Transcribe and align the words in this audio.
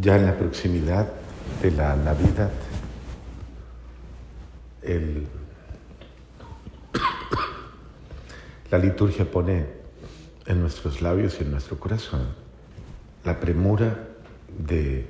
ya 0.00 0.16
en 0.16 0.26
la 0.26 0.36
proximidad 0.36 1.08
de 1.62 1.70
la 1.70 1.96
Navidad, 1.96 2.50
la 8.70 8.78
liturgia 8.78 9.30
pone 9.30 9.66
en 10.46 10.60
nuestros 10.60 11.02
labios 11.02 11.36
y 11.40 11.44
en 11.44 11.50
nuestro 11.50 11.78
corazón 11.78 12.28
la 13.24 13.40
premura 13.40 14.08
de, 14.58 15.08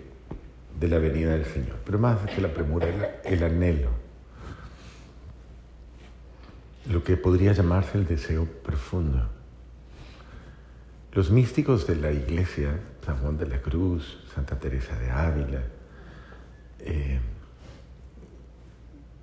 la 0.81 0.99
venida 0.99 1.33
del 1.33 1.45
Señor, 1.45 1.77
pero 1.85 1.99
más 1.99 2.19
que 2.31 2.41
la 2.41 2.49
premura, 2.49 3.21
el 3.25 3.43
anhelo, 3.43 3.91
lo 6.91 7.03
que 7.05 7.17
podría 7.17 7.53
llamarse 7.53 7.99
el 7.99 8.07
deseo 8.07 8.47
profundo. 8.47 9.29
Los 11.17 11.31
místicos 11.31 11.87
de 11.87 11.97
la 11.97 12.13
iglesia, 12.13 12.79
San 13.03 13.17
Juan 13.17 13.39
de 13.39 13.47
la 13.47 13.63
Cruz, 13.63 14.19
Santa 14.35 14.59
Teresa 14.59 14.99
de 14.99 15.11
Ávila, 15.11 15.63
eh, 16.81 17.19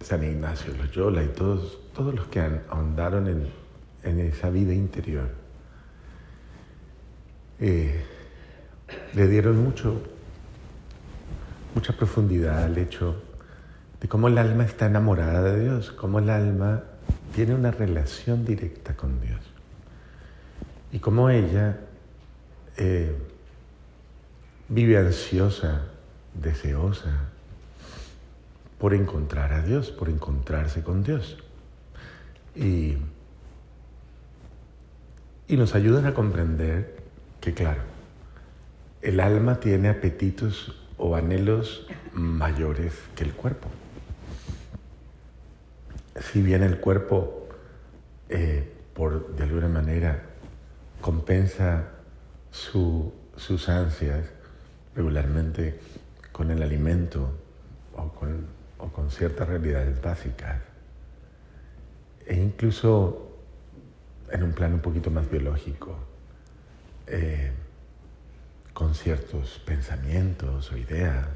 San 0.01 0.23
Ignacio 0.23 0.73
Loyola 0.73 1.23
y 1.23 1.27
todos, 1.27 1.77
todos 1.93 2.15
los 2.15 2.25
que 2.29 2.39
ahondaron 2.39 3.27
en, 3.27 3.47
en 4.01 4.19
esa 4.21 4.49
vida 4.49 4.73
interior, 4.73 5.29
eh, 7.59 8.03
le 9.13 9.27
dieron 9.27 9.63
mucho, 9.63 10.01
mucha 11.75 11.95
profundidad 11.95 12.63
al 12.63 12.75
hecho 12.79 13.21
de 14.01 14.07
cómo 14.07 14.29
el 14.29 14.39
alma 14.39 14.65
está 14.65 14.87
enamorada 14.87 15.43
de 15.43 15.59
Dios, 15.59 15.91
cómo 15.91 16.17
el 16.17 16.31
alma 16.31 16.85
tiene 17.35 17.53
una 17.53 17.69
relación 17.69 18.45
directa 18.45 18.95
con 18.95 19.21
Dios 19.21 19.52
y 20.93 20.99
cómo 20.99 21.31
ella 21.31 21.79
eh, 22.77 23.15
vive 24.69 24.97
ansiosa, 24.97 25.87
deseosa 26.35 27.29
por 28.77 28.93
encontrar 28.93 29.53
a 29.53 29.63
Dios, 29.63 29.89
por 29.89 30.07
encontrarse 30.07 30.83
con 30.83 31.03
Dios. 31.03 31.37
Y, 32.55 32.97
nos 35.49 35.75
ayudan 35.75 36.07
a 36.07 36.15
comprender 36.15 36.95
que, 37.39 37.53
claro, 37.53 37.81
el 39.03 39.19
alma 39.19 39.59
tiene 39.59 39.87
apetitos 39.87 40.75
o 40.97 41.15
anhelos 41.15 41.85
mayores 42.13 42.95
que 43.15 43.23
el 43.23 43.33
cuerpo. 43.33 43.67
Si 46.19 46.41
bien 46.41 46.63
el 46.63 46.79
cuerpo, 46.79 47.47
eh, 48.29 48.67
por 48.95 49.35
de 49.35 49.43
alguna 49.43 49.67
manera, 49.67 50.32
compensa 51.03 51.89
sus 52.49 53.67
ansias 53.67 54.25
regularmente 54.95 55.77
con 56.31 56.49
el 56.49 56.63
alimento 56.63 57.29
o 57.93 58.07
con, 58.89 59.11
ciertas 59.11 59.49
realidades 59.49 60.01
básicas. 60.01 60.61
E 62.25 62.35
incluso 62.35 63.37
en 64.31 64.43
un 64.43 64.53
plano 64.53 64.75
un 64.75 64.81
poquito 64.81 65.11
más 65.11 65.29
biológico, 65.29 65.97
eh, 67.07 67.51
con 68.73 68.95
ciertos 68.95 69.59
pensamientos 69.65 70.71
o 70.71 70.77
ideas, 70.77 71.27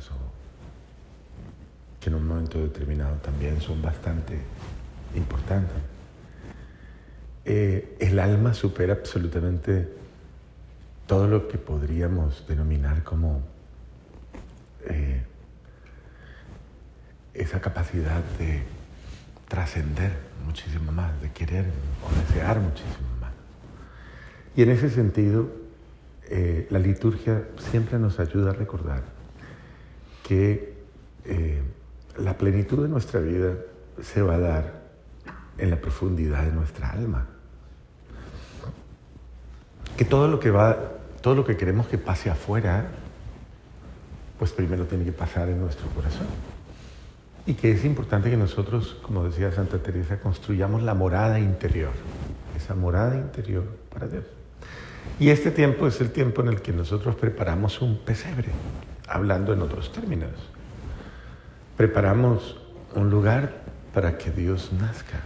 que 1.99 2.09
en 2.09 2.15
un 2.15 2.25
momento 2.25 2.57
determinado 2.59 3.17
también 3.17 3.59
son 3.59 3.81
bastante 3.81 4.39
importantes. 5.13 5.96
Eh, 7.49 7.95
el 8.01 8.19
alma 8.19 8.53
supera 8.53 8.91
absolutamente 8.91 9.87
todo 11.05 11.29
lo 11.29 11.47
que 11.47 11.57
podríamos 11.57 12.45
denominar 12.45 13.05
como 13.05 13.41
eh, 14.85 15.23
esa 17.33 17.61
capacidad 17.61 18.21
de 18.37 18.63
trascender 19.47 20.11
muchísimo 20.45 20.91
más, 20.91 21.21
de 21.21 21.31
querer 21.31 21.63
o 22.03 22.27
desear 22.27 22.59
muchísimo 22.59 23.07
más. 23.21 23.31
Y 24.53 24.63
en 24.63 24.71
ese 24.71 24.89
sentido, 24.89 25.49
eh, 26.25 26.67
la 26.69 26.79
liturgia 26.79 27.47
siempre 27.71 27.97
nos 27.97 28.19
ayuda 28.19 28.49
a 28.49 28.53
recordar 28.53 29.03
que 30.27 30.75
la 32.17 32.37
plenitud 32.37 32.83
de 32.83 32.89
nuestra 32.89 33.21
vida 33.21 33.55
se 34.01 34.21
va 34.21 34.35
a 34.35 34.39
dar 34.39 34.81
en 35.57 35.69
la 35.69 35.79
profundidad 35.79 36.43
de 36.43 36.51
nuestra 36.51 36.91
alma. 36.91 37.36
Que 39.97 40.05
todo 40.05 40.27
lo 40.27 40.39
que 40.39 40.51
va 40.51 40.77
todo 41.21 41.35
lo 41.35 41.45
que 41.45 41.57
queremos 41.57 41.87
que 41.87 41.97
pase 41.97 42.29
afuera, 42.29 42.85
pues 44.39 44.53
primero 44.53 44.85
tiene 44.85 45.03
que 45.03 45.11
pasar 45.11 45.49
en 45.49 45.59
nuestro 45.59 45.87
corazón. 45.89 46.27
Y 47.45 47.53
que 47.55 47.71
es 47.71 47.83
importante 47.85 48.29
que 48.29 48.37
nosotros, 48.37 48.97
como 49.01 49.23
decía 49.23 49.51
Santa 49.51 49.77
Teresa, 49.79 50.21
construyamos 50.21 50.83
la 50.83 50.93
morada 50.93 51.39
interior, 51.39 51.91
esa 52.55 52.75
morada 52.75 53.15
interior 53.15 53.65
para 53.93 54.07
Dios. 54.07 54.25
Y 55.19 55.29
este 55.29 55.51
tiempo 55.51 55.87
es 55.87 55.99
el 56.01 56.11
tiempo 56.11 56.41
en 56.41 56.49
el 56.49 56.61
que 56.61 56.71
nosotros 56.71 57.15
preparamos 57.15 57.81
un 57.81 57.97
pesebre, 57.97 58.51
hablando 59.07 59.51
en 59.53 59.61
otros 59.61 59.91
términos. 59.91 60.31
Preparamos 61.75 62.57
un 62.95 63.09
lugar 63.09 63.63
para 63.93 64.17
que 64.17 64.31
Dios 64.31 64.71
nazca 64.71 65.19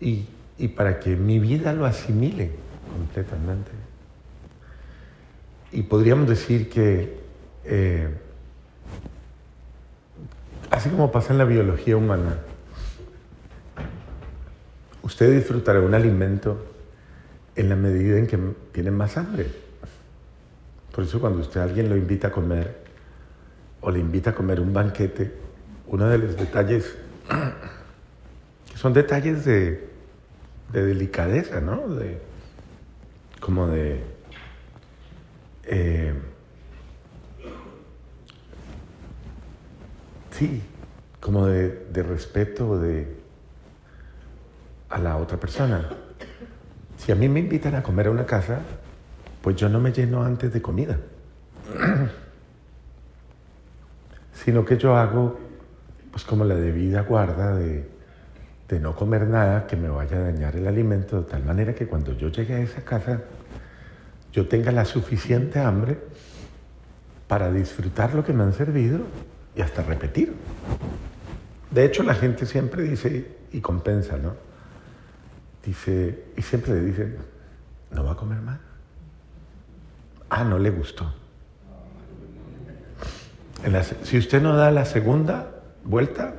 y, 0.00 0.26
y 0.58 0.68
para 0.68 1.00
que 1.00 1.16
mi 1.16 1.38
vida 1.38 1.72
lo 1.72 1.86
asimile 1.86 2.68
completamente. 2.90 3.70
Y 5.72 5.82
podríamos 5.82 6.28
decir 6.28 6.68
que, 6.68 7.20
eh, 7.64 8.08
así 10.70 10.90
como 10.90 11.12
pasa 11.12 11.32
en 11.32 11.38
la 11.38 11.44
biología 11.44 11.96
humana, 11.96 12.38
usted 15.02 15.32
disfrutará 15.34 15.80
un 15.80 15.94
alimento 15.94 16.66
en 17.56 17.68
la 17.68 17.76
medida 17.76 18.18
en 18.18 18.26
que 18.26 18.38
tiene 18.72 18.90
más 18.90 19.16
hambre. 19.16 19.46
Por 20.94 21.04
eso 21.04 21.20
cuando 21.20 21.40
usted 21.40 21.60
alguien 21.60 21.88
lo 21.88 21.96
invita 21.96 22.28
a 22.28 22.32
comer 22.32 22.80
o 23.80 23.90
le 23.90 24.00
invita 24.00 24.30
a 24.30 24.34
comer 24.34 24.60
un 24.60 24.72
banquete, 24.72 25.32
uno 25.86 26.08
de 26.08 26.18
los 26.18 26.36
detalles, 26.36 26.96
que 28.70 28.76
son 28.76 28.92
detalles 28.92 29.44
de, 29.44 29.88
de 30.72 30.84
delicadeza, 30.84 31.60
¿no? 31.60 31.82
Como 33.40 33.66
de 33.66 34.20
eh, 35.64 36.12
sí, 40.32 40.62
como 41.20 41.46
de, 41.46 42.02
respeto 42.02 42.78
de, 42.78 43.06
a 44.88 44.98
la 44.98 45.16
otra 45.16 45.38
persona. 45.38 45.88
Si 46.96 47.12
a 47.12 47.14
mí 47.14 47.28
me 47.28 47.40
invitan 47.40 47.76
a 47.76 47.82
comer 47.82 48.08
a 48.08 48.10
una 48.10 48.26
casa, 48.26 48.60
pues 49.42 49.56
yo 49.56 49.68
no 49.68 49.80
me 49.80 49.92
lleno 49.92 50.24
antes 50.24 50.52
de 50.52 50.60
comida, 50.60 50.98
sino 54.32 54.64
que 54.64 54.76
yo 54.76 54.96
hago 54.96 55.38
pues 56.10 56.24
como 56.24 56.44
la 56.44 56.56
debida 56.56 57.02
guarda 57.02 57.54
de, 57.54 57.88
de 58.70 58.78
no 58.78 58.94
comer 58.94 59.26
nada 59.26 59.66
que 59.66 59.74
me 59.74 59.88
vaya 59.88 60.16
a 60.16 60.20
dañar 60.20 60.54
el 60.54 60.68
alimento, 60.68 61.22
de 61.22 61.28
tal 61.28 61.44
manera 61.44 61.74
que 61.74 61.88
cuando 61.88 62.12
yo 62.16 62.28
llegue 62.28 62.54
a 62.54 62.60
esa 62.60 62.82
casa 62.82 63.20
yo 64.32 64.46
tenga 64.46 64.70
la 64.70 64.84
suficiente 64.84 65.58
hambre 65.58 65.98
para 67.26 67.50
disfrutar 67.50 68.14
lo 68.14 68.24
que 68.24 68.32
me 68.32 68.44
han 68.44 68.52
servido 68.52 69.00
y 69.56 69.60
hasta 69.60 69.82
repetir. 69.82 70.34
De 71.72 71.84
hecho, 71.84 72.04
la 72.04 72.14
gente 72.14 72.46
siempre 72.46 72.84
dice, 72.84 73.36
y 73.52 73.60
compensa, 73.60 74.16
¿no? 74.16 74.34
Dice, 75.64 76.26
y 76.36 76.42
siempre 76.42 76.74
le 76.74 76.80
dicen, 76.82 77.16
¿no 77.90 78.04
va 78.04 78.12
a 78.12 78.16
comer 78.16 78.40
más? 78.40 78.60
Ah, 80.28 80.44
no 80.44 80.60
le 80.60 80.70
gustó. 80.70 81.12
si 84.04 84.16
usted 84.16 84.40
no 84.40 84.56
da 84.56 84.70
la 84.70 84.84
segunda 84.84 85.50
vuelta, 85.84 86.34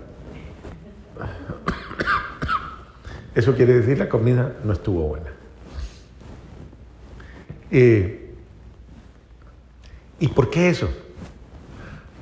eso 3.36 3.56
quiere 3.56 3.74
decir 3.74 3.98
la 3.98 4.10
comida 4.10 4.58
no 4.64 4.74
estuvo 4.74 5.08
buena. 5.08 5.32
Eh, 7.72 8.34
¿Y 10.20 10.28
por 10.28 10.50
qué 10.50 10.70
eso? 10.70 10.90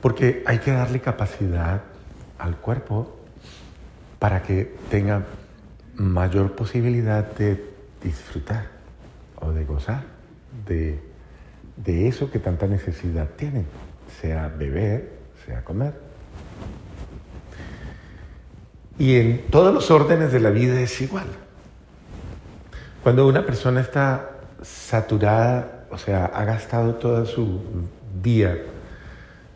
Porque 0.02 0.44
hay 0.46 0.60
que 0.60 0.72
darle 0.72 1.00
capacidad 1.00 1.82
al 2.38 2.58
cuerpo 2.58 3.18
para 4.20 4.44
que 4.44 4.76
tenga 4.90 5.26
mayor 5.96 6.56
posibilidad 6.56 7.30
de 7.36 7.66
disfrutar 8.02 8.68
o 9.36 9.52
de 9.52 9.66
gozar 9.66 10.04
de, 10.68 11.00
de 11.76 12.08
eso 12.08 12.32
que 12.32 12.40
tanta 12.40 12.68
necesidad 12.68 13.30
tiene, 13.36 13.66
sea 14.22 14.48
beber, 14.48 15.12
sea 15.46 15.64
comer. 15.64 16.09
Y 19.00 19.16
en 19.16 19.46
todos 19.50 19.74
los 19.74 19.90
órdenes 19.92 20.34
de 20.34 20.42
la 20.42 20.50
vida 20.50 20.80
es 20.82 21.00
igual. 21.00 21.26
Cuando 23.02 23.26
una 23.26 23.46
persona 23.46 23.80
está 23.80 24.32
saturada, 24.62 25.86
o 25.90 25.98
sea, 25.98 26.26
ha 26.26 26.44
gastado 26.44 26.96
toda 26.96 27.26
su 27.26 27.62
día 28.22 28.58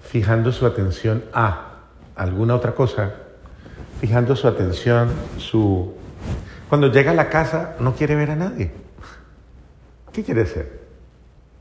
fijando 0.01 0.53
su 0.53 0.65
atención 0.65 1.25
a 1.33 1.73
alguna 2.15 2.55
otra 2.55 2.73
cosa, 2.73 3.15
fijando 3.99 4.35
su 4.37 4.47
atención, 4.47 5.11
su... 5.37 5.93
Cuando 6.69 6.89
llega 6.89 7.11
a 7.11 7.13
la 7.15 7.29
casa 7.29 7.75
no 7.79 7.95
quiere 7.95 8.15
ver 8.15 8.31
a 8.31 8.35
nadie. 8.37 8.71
¿Qué 10.13 10.23
quiere 10.23 10.43
hacer? 10.43 10.83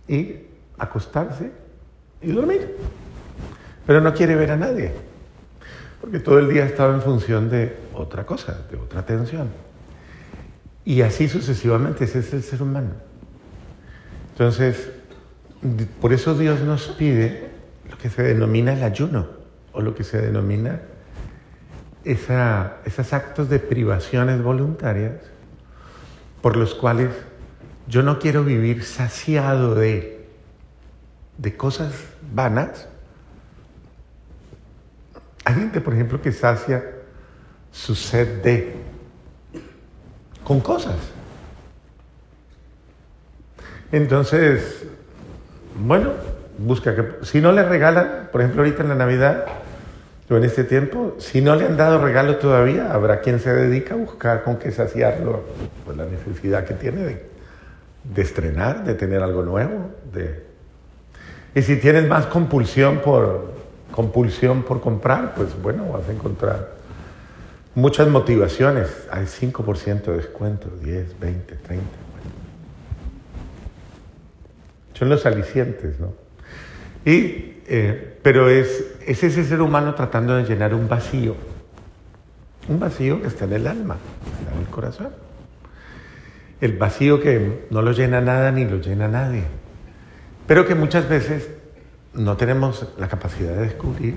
Ir, 0.07 0.51
acostarse 0.79 1.51
y 2.21 2.31
dormir. 2.31 2.77
Pero 3.87 4.01
no 4.01 4.15
quiere 4.15 4.37
ver 4.37 4.53
a 4.53 4.57
nadie. 4.57 5.12
Porque 6.03 6.19
todo 6.19 6.39
el 6.39 6.51
día 6.51 6.67
estaba 6.67 6.95
en 6.95 7.01
función 7.01 7.49
de 7.49 7.75
otra 7.95 8.27
cosa, 8.27 8.67
de 8.71 8.77
otra 8.77 9.01
atención. 9.01 9.49
Y 10.85 11.01
así 11.01 11.29
sucesivamente, 11.29 12.05
ese 12.05 12.19
es 12.19 12.35
el 12.35 12.43
ser 12.43 12.61
humano. 12.63 12.91
Entonces, 14.33 14.91
por 16.01 16.13
eso 16.13 16.37
Dios 16.37 16.61
nos 16.61 16.89
pide 16.89 17.51
lo 17.89 17.97
que 17.97 18.11
se 18.11 18.23
denomina 18.23 18.75
el 18.75 18.83
ayuno, 18.83 19.29
o 19.73 19.81
lo 19.81 19.95
que 19.95 20.05
se 20.05 20.21
denomina 20.21 20.83
esa, 22.05 22.79
esos 22.85 23.13
actos 23.13 23.49
de 23.49 23.59
privaciones 23.59 24.43
voluntarias 24.43 25.15
por 26.41 26.57
los 26.57 26.75
cuales 26.75 27.11
yo 27.87 28.03
no 28.03 28.19
quiero 28.19 28.45
vivir 28.45 28.85
saciado 28.85 29.75
de, 29.75 30.27
de 31.39 31.57
cosas 31.57 31.93
vanas. 32.35 32.89
Hay 35.53 35.61
gente, 35.61 35.83
por 35.83 35.93
ejemplo, 35.93 36.23
que 36.23 36.33
sacia 36.33 36.83
su 37.71 37.95
sed 37.95 38.43
de 38.43 38.73
con 40.43 40.61
cosas. 40.61 40.97
Entonces, 43.93 44.85
bueno, 45.79 46.13
busca 46.57 46.97
que, 46.97 47.25
si 47.27 47.43
no 47.43 47.53
le 47.53 47.63
regalan, 47.65 48.31
por 48.33 48.41
ejemplo, 48.41 48.63
ahorita 48.63 48.83
en 48.83 48.89
la 48.89 48.95
Navidad, 48.95 49.45
o 50.31 50.37
en 50.37 50.45
este 50.45 50.65
tiempo, 50.65 51.17
si 51.19 51.43
no 51.43 51.55
le 51.55 51.67
han 51.67 51.77
dado 51.77 52.03
regalo 52.03 52.37
todavía, 52.37 52.91
habrá 52.91 53.21
quien 53.21 53.39
se 53.39 53.53
dedica 53.53 53.93
a 53.93 53.99
buscar 53.99 54.45
con 54.45 54.57
qué 54.57 54.73
saciarlo, 54.73 55.45
pues 55.85 55.99
la 55.99 56.07
necesidad 56.07 56.65
que 56.65 56.73
tiene 56.73 57.03
de, 57.03 57.27
de 58.05 58.23
estrenar, 58.23 58.85
de 58.85 58.95
tener 58.95 59.23
algo 59.23 59.43
nuevo. 59.43 59.91
De... 60.11 60.47
Y 61.55 61.61
si 61.61 61.77
tienes 61.77 62.09
más 62.09 62.25
compulsión 62.25 63.01
por, 63.01 63.52
compulsión 63.93 64.65
por 64.65 64.81
comprar, 64.81 65.35
pues 65.35 65.51
bueno, 65.63 65.87
vas 65.93 66.09
a 66.09 66.13
encontrar 66.13 66.71
muchas 67.75 68.09
motivaciones. 68.09 68.89
Hay 69.11 69.27
5% 69.27 70.03
de 70.03 70.17
descuento, 70.17 70.69
10, 70.83 71.21
20, 71.21 71.55
30. 71.55 71.85
Son 74.95 75.09
los 75.09 75.25
alicientes, 75.27 76.01
¿no? 76.01 76.13
Y, 77.05 77.61
eh, 77.67 78.19
pero 78.23 78.49
es, 78.49 78.95
es 79.07 79.23
ese 79.23 79.45
ser 79.45 79.61
humano 79.61 79.95
tratando 79.95 80.37
de 80.37 80.45
llenar 80.45 80.75
un 80.75 80.89
vacío. 80.89 81.37
Un 82.69 82.79
vacío 82.79 83.21
que 83.21 83.29
está 83.29 83.45
en 83.45 83.53
el 83.55 83.67
alma, 83.67 83.97
está 84.39 84.55
en 84.55 84.61
el 84.61 84.67
corazón. 84.67 85.09
El 86.61 86.77
vacío 86.77 87.21
que 87.21 87.67
no 87.71 87.83
lo 87.83 87.93
llena 87.93 88.21
nada 88.21 88.53
ni 88.53 88.65
lo 88.65 88.81
llena 88.81 89.09
nadie. 89.09 89.45
Pero 90.47 90.67
que 90.67 90.75
muchas 90.75 91.09
veces 91.09 91.49
no 92.15 92.37
tenemos 92.37 92.87
la 92.99 93.09
capacidad 93.09 93.55
de 93.55 93.63
descubrir 93.63 94.17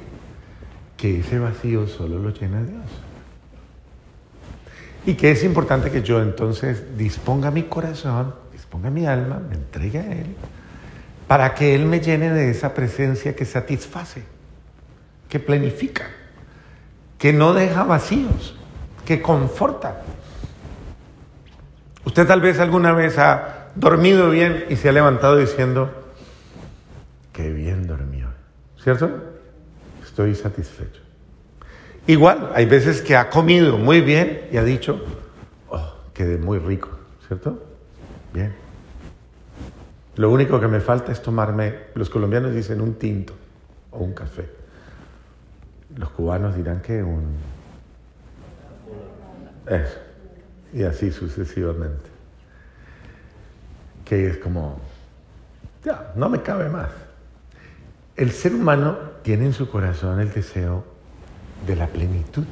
que 0.97 1.19
ese 1.19 1.39
vacío 1.39 1.87
solo 1.87 2.19
lo 2.19 2.29
llena 2.31 2.63
Dios. 2.63 2.85
Y 5.05 5.13
que 5.13 5.31
es 5.31 5.43
importante 5.43 5.91
que 5.91 6.01
yo 6.01 6.21
entonces 6.21 6.97
disponga 6.97 7.51
mi 7.51 7.63
corazón, 7.63 8.33
disponga 8.51 8.89
mi 8.89 9.05
alma, 9.05 9.39
me 9.39 9.55
entregue 9.55 9.99
a 9.99 10.11
Él 10.11 10.35
para 11.27 11.53
que 11.53 11.75
Él 11.75 11.85
me 11.85 11.99
llene 11.99 12.31
de 12.31 12.51
esa 12.51 12.73
presencia 12.73 13.35
que 13.35 13.45
satisface, 13.45 14.23
que 15.29 15.39
planifica, 15.39 16.07
que 17.17 17.33
no 17.33 17.53
deja 17.53 17.83
vacíos, 17.83 18.55
que 19.05 19.21
conforta. 19.21 20.01
Usted 22.05 22.27
tal 22.27 22.41
vez 22.41 22.59
alguna 22.59 22.93
vez 22.93 23.17
ha 23.17 23.69
dormido 23.75 24.29
bien 24.29 24.65
y 24.69 24.75
se 24.75 24.89
ha 24.89 24.91
levantado 24.91 25.37
diciendo, 25.37 26.04
qué 27.35 27.51
bien 27.51 27.85
dormió, 27.85 28.29
¿cierto? 28.81 29.11
Estoy 30.01 30.33
satisfecho. 30.35 31.01
Igual, 32.07 32.51
hay 32.53 32.65
veces 32.65 33.01
que 33.01 33.17
ha 33.17 33.29
comido 33.29 33.77
muy 33.77 33.99
bien 33.99 34.47
y 34.53 34.57
ha 34.57 34.63
dicho, 34.63 35.03
oh, 35.67 35.95
quedé 36.13 36.37
muy 36.37 36.59
rico, 36.59 36.89
¿cierto? 37.27 37.61
Bien. 38.33 38.55
Lo 40.15 40.31
único 40.31 40.61
que 40.61 40.69
me 40.69 40.79
falta 40.79 41.11
es 41.11 41.21
tomarme, 41.21 41.87
los 41.95 42.09
colombianos 42.09 42.53
dicen 42.53 42.79
un 42.79 42.93
tinto 42.93 43.33
o 43.91 43.99
un 43.99 44.13
café. 44.13 44.49
Los 45.97 46.11
cubanos 46.11 46.55
dirán 46.55 46.81
que 46.81 47.03
un... 47.03 47.35
Eso. 49.67 49.99
Y 50.71 50.83
así 50.83 51.11
sucesivamente. 51.11 52.09
Que 54.05 54.27
es 54.27 54.37
como, 54.37 54.79
ya, 55.83 56.13
no 56.15 56.29
me 56.29 56.41
cabe 56.41 56.69
más. 56.69 57.04
El 58.15 58.31
ser 58.31 58.55
humano 58.55 58.97
tiene 59.23 59.45
en 59.45 59.53
su 59.53 59.69
corazón 59.69 60.21
el 60.21 60.31
deseo 60.31 60.85
de 61.67 61.75
la 61.75 61.87
plenitud, 61.87 62.45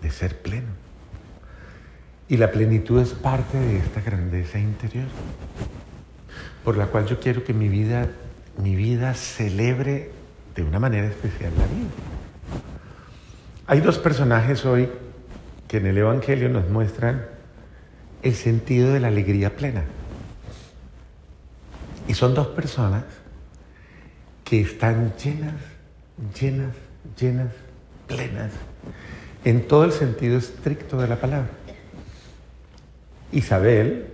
de 0.00 0.10
ser 0.10 0.40
pleno. 0.40 0.68
Y 2.26 2.38
la 2.38 2.50
plenitud 2.50 3.00
es 3.02 3.12
parte 3.12 3.58
de 3.58 3.76
esta 3.76 4.00
grandeza 4.00 4.58
interior, 4.58 5.08
por 6.64 6.78
la 6.78 6.86
cual 6.86 7.06
yo 7.06 7.20
quiero 7.20 7.44
que 7.44 7.52
mi 7.52 7.68
vida, 7.68 8.08
mi 8.62 8.74
vida 8.74 9.12
celebre 9.12 10.10
de 10.54 10.62
una 10.62 10.78
manera 10.78 11.08
especial 11.08 11.52
la 11.58 11.66
vida. 11.66 11.90
Hay 13.66 13.80
dos 13.80 13.98
personajes 13.98 14.64
hoy 14.64 14.88
que 15.68 15.76
en 15.76 15.86
el 15.86 15.98
Evangelio 15.98 16.48
nos 16.48 16.66
muestran 16.70 17.26
el 18.22 18.34
sentido 18.34 18.94
de 18.94 19.00
la 19.00 19.08
alegría 19.08 19.54
plena. 19.54 19.84
Y 22.08 22.14
son 22.14 22.34
dos 22.34 22.46
personas 22.46 23.04
que 24.48 24.60
están 24.60 25.12
llenas, 25.16 25.56
llenas, 26.40 26.72
llenas, 27.18 27.52
plenas, 28.06 28.52
en 29.44 29.66
todo 29.66 29.84
el 29.84 29.92
sentido 29.92 30.38
estricto 30.38 30.98
de 30.98 31.08
la 31.08 31.16
palabra. 31.16 31.50
Isabel, 33.32 34.06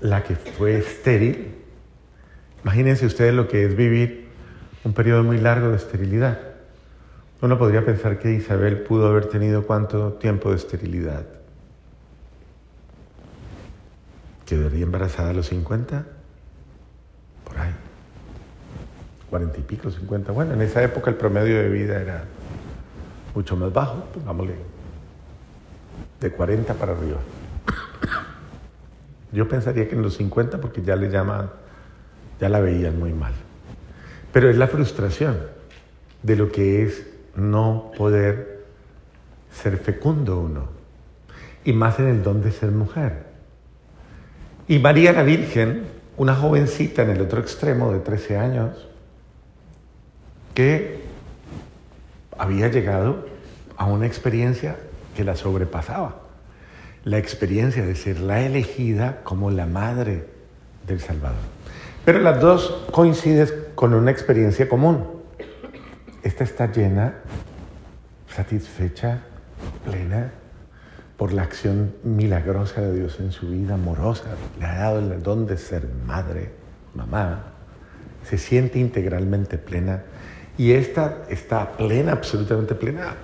la 0.00 0.24
que 0.24 0.34
fue 0.34 0.78
estéril, 0.78 1.54
imagínense 2.64 3.04
ustedes 3.04 3.34
lo 3.34 3.48
que 3.48 3.66
es 3.66 3.76
vivir 3.76 4.28
un 4.82 4.94
periodo 4.94 5.22
muy 5.22 5.38
largo 5.38 5.68
de 5.68 5.76
esterilidad. 5.76 6.40
Uno 7.42 7.58
podría 7.58 7.84
pensar 7.84 8.18
que 8.18 8.32
Isabel 8.32 8.78
pudo 8.78 9.08
haber 9.08 9.26
tenido 9.26 9.66
cuánto 9.66 10.14
tiempo 10.14 10.50
de 10.50 10.56
esterilidad. 10.56 11.26
¿Quedaría 14.46 14.84
embarazada 14.84 15.30
a 15.30 15.34
los 15.34 15.48
50? 15.48 16.15
40 19.30 19.58
y 19.58 19.62
pico, 19.62 19.90
50. 19.90 20.32
Bueno, 20.32 20.54
en 20.54 20.62
esa 20.62 20.82
época 20.82 21.10
el 21.10 21.16
promedio 21.16 21.56
de 21.56 21.68
vida 21.68 22.00
era 22.00 22.24
mucho 23.34 23.56
más 23.56 23.72
bajo, 23.72 24.04
pongámosle 24.14 24.54
de 26.20 26.30
40 26.30 26.74
para 26.74 26.92
arriba. 26.92 27.18
Yo 29.32 29.48
pensaría 29.48 29.88
que 29.88 29.94
en 29.94 30.02
los 30.02 30.16
50 30.16 30.60
porque 30.60 30.82
ya 30.82 30.96
le 30.96 31.10
llaman, 31.10 31.50
ya 32.40 32.48
la 32.48 32.60
veían 32.60 32.98
muy 32.98 33.12
mal. 33.12 33.32
Pero 34.32 34.48
es 34.48 34.56
la 34.56 34.66
frustración 34.66 35.38
de 36.22 36.36
lo 36.36 36.50
que 36.50 36.82
es 36.84 37.06
no 37.34 37.92
poder 37.96 38.64
ser 39.50 39.76
fecundo 39.78 40.40
uno. 40.40 40.68
Y 41.64 41.72
más 41.72 41.98
en 41.98 42.06
el 42.06 42.22
don 42.22 42.42
de 42.42 42.52
ser 42.52 42.70
mujer. 42.70 43.24
Y 44.68 44.78
María 44.78 45.12
la 45.12 45.22
Virgen, 45.22 45.84
una 46.16 46.34
jovencita 46.34 47.02
en 47.02 47.10
el 47.10 47.20
otro 47.20 47.40
extremo 47.40 47.92
de 47.92 48.00
13 48.00 48.38
años, 48.38 48.88
que 50.56 51.02
había 52.36 52.66
llegado 52.66 53.28
a 53.76 53.84
una 53.84 54.06
experiencia 54.06 54.76
que 55.14 55.22
la 55.22 55.36
sobrepasaba 55.36 56.26
la 57.06 57.18
experiencia 57.18 57.86
de 57.86 57.94
ser 57.94 58.18
la 58.18 58.40
elegida 58.40 59.20
como 59.22 59.52
la 59.52 59.66
madre 59.66 60.26
del 60.88 61.00
Salvador. 61.00 61.38
Pero 62.04 62.18
las 62.18 62.40
dos 62.40 62.84
coinciden 62.90 63.48
con 63.76 63.94
una 63.94 64.10
experiencia 64.10 64.68
común. 64.68 65.06
Esta 66.24 66.42
está 66.42 66.72
llena, 66.72 67.14
satisfecha, 68.28 69.20
plena 69.84 70.32
por 71.16 71.32
la 71.32 71.42
acción 71.42 71.94
milagrosa 72.02 72.80
de 72.80 72.92
Dios 72.92 73.20
en 73.20 73.30
su 73.30 73.50
vida, 73.50 73.74
amorosa. 73.74 74.34
Le 74.58 74.66
ha 74.66 74.74
dado 74.74 74.98
el 74.98 75.22
don 75.22 75.46
de 75.46 75.58
ser 75.58 75.88
madre, 76.06 76.50
mamá. 76.92 77.52
Se 78.28 78.36
siente 78.36 78.80
integralmente 78.80 79.58
plena. 79.58 80.02
Y 80.58 80.72
esta 80.72 81.24
está 81.28 81.72
plena, 81.76 82.12
absolutamente 82.12 82.74
plena, 82.74 83.14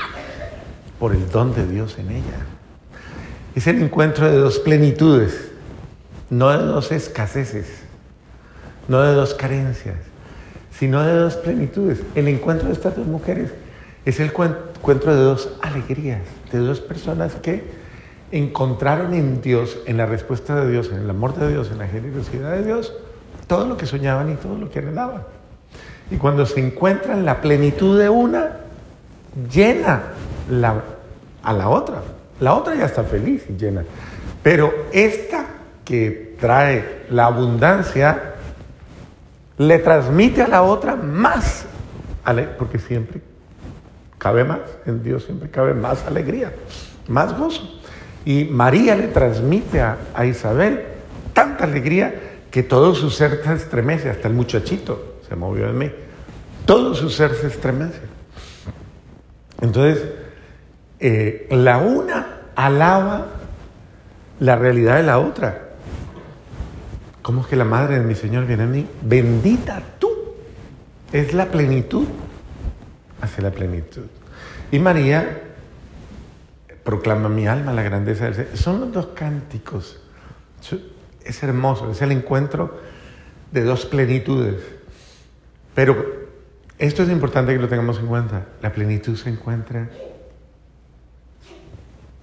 por 0.98 1.12
el 1.12 1.28
don 1.30 1.54
de 1.54 1.66
Dios 1.66 1.98
en 1.98 2.10
ella. 2.10 2.46
Es 3.54 3.66
el 3.66 3.82
encuentro 3.82 4.30
de 4.30 4.36
dos 4.36 4.60
plenitudes, 4.60 5.50
no 6.30 6.50
de 6.50 6.64
dos 6.64 6.92
escaseces, 6.92 7.66
no 8.86 9.02
de 9.02 9.14
dos 9.14 9.34
carencias, 9.34 9.96
sino 10.70 11.02
de 11.02 11.14
dos 11.14 11.36
plenitudes. 11.36 12.00
El 12.14 12.28
encuentro 12.28 12.68
de 12.68 12.74
estas 12.74 12.96
dos 12.96 13.06
mujeres 13.06 13.50
es 14.04 14.20
el 14.20 14.26
encuentro 14.26 15.14
de 15.14 15.22
dos 15.22 15.50
alegrías, 15.62 16.22
de 16.52 16.58
dos 16.58 16.80
personas 16.80 17.34
que 17.34 17.64
encontraron 18.30 19.14
en 19.14 19.42
Dios, 19.42 19.78
en 19.86 19.96
la 19.96 20.06
respuesta 20.06 20.54
de 20.54 20.70
Dios, 20.70 20.90
en 20.92 20.98
el 20.98 21.10
amor 21.10 21.34
de 21.34 21.48
Dios, 21.48 21.70
en 21.72 21.78
la 21.78 21.88
generosidad 21.88 22.52
de 22.52 22.64
Dios, 22.64 22.94
todo 23.48 23.66
lo 23.66 23.76
que 23.76 23.86
soñaban 23.86 24.30
y 24.30 24.36
todo 24.36 24.56
lo 24.56 24.70
que 24.70 24.78
anhelaban. 24.78 25.22
Y 26.10 26.16
cuando 26.16 26.44
se 26.44 26.60
encuentran 26.60 27.24
la 27.24 27.40
plenitud 27.40 27.98
de 27.98 28.08
una, 28.08 28.56
llena 29.50 30.02
a 31.42 31.52
la 31.52 31.68
otra. 31.68 32.02
La 32.40 32.54
otra 32.54 32.74
ya 32.74 32.86
está 32.86 33.04
feliz 33.04 33.44
y 33.48 33.56
llena. 33.56 33.84
Pero 34.42 34.72
esta 34.92 35.46
que 35.84 36.36
trae 36.40 37.04
la 37.10 37.26
abundancia, 37.26 38.34
le 39.58 39.78
transmite 39.78 40.42
a 40.42 40.48
la 40.48 40.62
otra 40.62 40.96
más, 40.96 41.66
porque 42.58 42.78
siempre 42.78 43.20
cabe 44.16 44.44
más, 44.44 44.60
en 44.86 45.02
Dios 45.02 45.24
siempre 45.24 45.50
cabe 45.50 45.74
más 45.74 46.06
alegría, 46.06 46.52
más 47.08 47.36
gozo. 47.36 47.62
Y 48.24 48.44
María 48.44 48.94
le 48.96 49.08
transmite 49.08 49.80
a, 49.80 49.98
a 50.14 50.24
Isabel 50.26 50.84
tanta 51.32 51.64
alegría 51.64 52.14
que 52.50 52.62
todo 52.62 52.94
su 52.94 53.10
ser 53.10 53.42
se 53.44 53.52
estremece, 53.54 54.10
hasta 54.10 54.28
el 54.28 54.34
muchachito 54.34 55.09
se 55.30 55.36
movió 55.36 55.68
en 55.68 55.78
mí, 55.78 55.90
todo 56.66 56.92
su 56.92 57.08
ser 57.08 57.36
se 57.36 57.46
estremece. 57.46 58.00
Entonces, 59.60 60.04
eh, 60.98 61.46
la 61.52 61.78
una 61.78 62.40
alaba 62.56 63.28
la 64.40 64.56
realidad 64.56 64.96
de 64.96 65.04
la 65.04 65.20
otra. 65.20 65.68
¿Cómo 67.22 67.42
es 67.42 67.46
que 67.46 67.54
la 67.54 67.64
madre 67.64 68.00
de 68.00 68.04
mi 68.04 68.16
Señor 68.16 68.44
viene 68.46 68.64
a 68.64 68.66
mí? 68.66 68.88
Bendita 69.02 69.80
tú. 70.00 70.10
Es 71.12 71.32
la 71.32 71.46
plenitud. 71.46 72.08
Hace 73.20 73.40
la 73.40 73.52
plenitud. 73.52 74.06
Y 74.72 74.80
María 74.80 75.42
proclama 76.82 77.28
mi 77.28 77.46
alma 77.46 77.72
la 77.72 77.82
grandeza 77.82 78.24
del 78.24 78.34
Señor. 78.34 78.56
Son 78.56 78.80
los 78.80 78.92
dos 78.92 79.06
cánticos. 79.14 80.00
Es 81.22 81.42
hermoso, 81.44 81.92
es 81.92 82.02
el 82.02 82.10
encuentro 82.10 82.80
de 83.52 83.62
dos 83.62 83.86
plenitudes. 83.86 84.79
Pero 85.74 86.28
esto 86.78 87.02
es 87.02 87.10
importante 87.10 87.52
que 87.52 87.58
lo 87.58 87.68
tengamos 87.68 87.98
en 87.98 88.06
cuenta. 88.06 88.46
La 88.62 88.72
plenitud 88.72 89.16
se 89.16 89.30
encuentra 89.30 89.88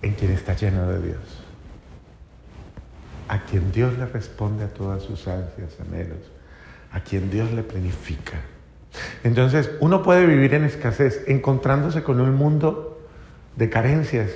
en 0.01 0.13
quien 0.13 0.32
está 0.32 0.56
lleno 0.56 0.88
de 0.88 1.01
Dios. 1.01 1.44
A 3.27 3.44
quien 3.44 3.72
Dios 3.72 3.98
le 3.98 4.06
responde 4.06 4.63
a 4.63 4.70
todas 4.70 5.04
sus 5.04 5.27
ansias, 5.27 5.77
anhelos. 5.80 6.32
A 6.92 7.01
quien 7.01 7.30
Dios 7.30 7.51
le 7.51 7.63
planifica. 7.63 8.39
Entonces, 9.24 9.72
uno 9.80 10.01
puede 10.01 10.25
vivir 10.25 10.54
en 10.54 10.63
escasez, 10.63 11.24
encontrándose 11.27 12.04
con 12.04 12.22
un 12.22 12.34
mundo 12.36 13.00
de 13.56 13.70
carencias. 13.70 14.32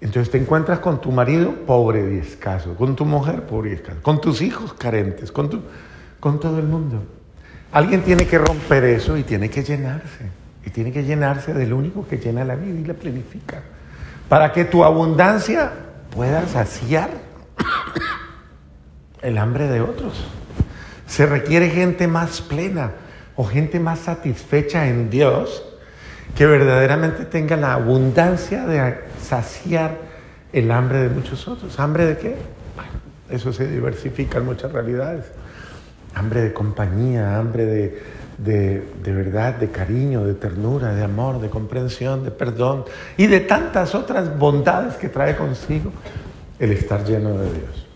Entonces 0.00 0.30
te 0.30 0.38
encuentras 0.38 0.78
con 0.78 1.00
tu 1.00 1.10
marido 1.10 1.52
pobre 1.66 2.14
y 2.14 2.18
escaso, 2.18 2.74
con 2.76 2.94
tu 2.94 3.04
mujer 3.04 3.46
pobre 3.46 3.70
y 3.70 3.74
escaso, 3.74 4.00
con 4.02 4.20
tus 4.20 4.42
hijos 4.42 4.72
carentes, 4.74 5.32
con, 5.32 5.50
tu, 5.50 5.62
con 6.20 6.38
todo 6.38 6.58
el 6.58 6.66
mundo. 6.66 7.02
Alguien 7.72 8.02
tiene 8.02 8.26
que 8.26 8.38
romper 8.38 8.84
eso 8.84 9.16
y 9.16 9.22
tiene 9.22 9.50
que 9.50 9.62
llenarse. 9.62 10.30
Y 10.64 10.70
tiene 10.70 10.92
que 10.92 11.04
llenarse 11.04 11.54
del 11.54 11.72
único 11.72 12.06
que 12.06 12.18
llena 12.18 12.44
la 12.44 12.54
vida 12.54 12.78
y 12.78 12.84
la 12.84 12.94
planifica. 12.94 13.62
Para 14.28 14.52
que 14.52 14.64
tu 14.64 14.84
abundancia 14.84 15.72
pueda 16.14 16.46
saciar 16.46 17.10
el 19.22 19.38
hambre 19.38 19.68
de 19.68 19.80
otros. 19.80 20.24
Se 21.06 21.26
requiere 21.26 21.70
gente 21.70 22.06
más 22.06 22.40
plena 22.40 22.92
o 23.36 23.44
gente 23.44 23.80
más 23.80 24.00
satisfecha 24.00 24.88
en 24.88 25.10
Dios 25.10 25.64
que 26.34 26.46
verdaderamente 26.46 27.24
tenga 27.24 27.56
la 27.56 27.74
abundancia 27.74 28.66
de 28.66 28.98
saciar 29.22 29.96
el 30.52 30.70
hambre 30.70 30.98
de 30.98 31.08
muchos 31.08 31.48
otros. 31.48 31.78
¿Hambre 31.80 32.06
de 32.06 32.18
qué? 32.18 32.36
eso 33.30 33.52
se 33.52 33.66
diversifica 33.66 34.38
en 34.38 34.46
muchas 34.46 34.72
realidades 34.72 35.26
hambre 36.18 36.42
de 36.42 36.52
compañía, 36.52 37.38
hambre 37.38 37.64
de, 37.64 38.02
de, 38.38 39.12
verdad, 39.12 39.54
de 39.54 39.70
cariño, 39.70 40.24
de 40.24 40.34
ternura, 40.34 40.94
de 40.94 41.04
amor, 41.04 41.40
de 41.40 41.48
comprensión, 41.48 42.24
de 42.24 42.30
perdón 42.30 42.84
y 43.16 43.26
de 43.26 43.40
tantas 43.40 43.94
otras 43.94 44.36
bondades 44.38 44.94
que 44.94 45.08
trae 45.08 45.36
consigo 45.36 45.92
el 46.58 46.72
estar 46.72 47.04
lleno 47.04 47.30
de 47.38 47.52
Dios. 47.52 47.86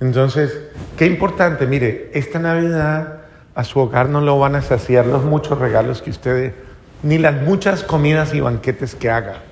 Entonces, 0.00 0.56
qué 0.96 1.06
importante, 1.06 1.66
mire, 1.66 2.10
esta 2.14 2.38
Navidad 2.38 3.22
a 3.54 3.64
su 3.64 3.80
hogar 3.80 4.08
no 4.08 4.20
lo 4.20 4.38
van 4.38 4.54
a 4.54 4.62
saciar 4.62 5.06
los 5.06 5.24
muchos 5.24 5.58
regalos 5.58 6.02
que 6.02 6.10
usted 6.10 6.54
ni 7.02 7.18
las 7.18 7.42
muchas 7.42 7.82
comidas 7.82 8.34
y 8.34 8.40
banquetes 8.40 8.94
que 8.94 9.10
haga. 9.10 9.42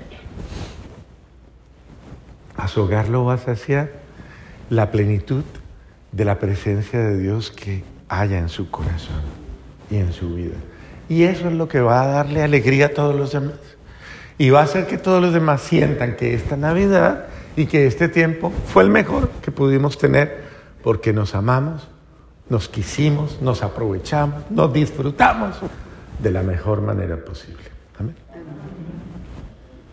A 2.57 2.69
su 2.69 2.83
hogar 2.83 3.09
lo 3.09 3.25
va 3.25 3.35
a 3.35 3.39
saciar 3.39 3.91
la 4.71 4.91
plenitud 4.91 5.45
de 6.13 6.25
la 6.25 6.39
presencia 6.39 7.01
de 7.01 7.19
Dios 7.19 7.51
que 7.51 7.83
haya 8.09 8.39
en 8.39 8.49
su 8.49 8.71
corazón 8.71 9.23
y 9.91 9.97
en 9.97 10.13
su 10.13 10.35
vida. 10.35 10.57
Y 11.09 11.25
eso 11.25 11.49
es 11.49 11.55
lo 11.55 11.69
que 11.69 11.81
va 11.81 12.03
a 12.03 12.07
darle 12.07 12.43
alegría 12.43 12.87
a 12.87 12.89
todos 12.91 13.15
los 13.15 13.33
demás. 13.33 13.55
Y 14.39 14.51
va 14.51 14.61
a 14.61 14.65
hacer 14.65 14.87
que 14.87 14.99
todos 14.99 15.23
los 15.23 15.33
demás 15.33 15.63
sientan 15.63 16.17
que 16.17 16.35
esta 16.35 16.57
Navidad 16.57 17.27
y 17.57 17.67
que 17.67 17.87
este 17.87 18.09
tiempo 18.09 18.53
fue 18.67 18.83
el 18.83 18.91
mejor 18.91 19.31
que 19.43 19.51
pudimos 19.51 19.99
tener 19.99 20.45
porque 20.83 21.13
nos 21.13 21.35
amamos, 21.35 21.89
nos 22.49 22.69
quisimos, 22.69 23.41
nos 23.41 23.63
aprovechamos, 23.63 24.51
nos 24.51 24.73
disfrutamos 24.73 25.57
de 26.19 26.31
la 26.31 26.43
mejor 26.43 26.83
manera 26.83 27.17
posible. 27.17 27.76